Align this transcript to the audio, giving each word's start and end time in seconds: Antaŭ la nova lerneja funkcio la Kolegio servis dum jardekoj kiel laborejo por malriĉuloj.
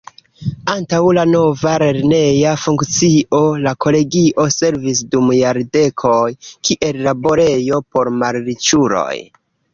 Antaŭ 0.71 1.01
la 1.17 1.25
nova 1.33 1.73
lerneja 1.83 2.53
funkcio 2.61 3.41
la 3.67 3.75
Kolegio 3.85 4.47
servis 4.57 5.03
dum 5.13 5.31
jardekoj 5.41 6.25
kiel 6.49 7.05
laborejo 7.11 7.83
por 7.93 8.13
malriĉuloj. 8.25 9.15